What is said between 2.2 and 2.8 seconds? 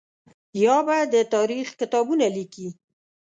لیکي.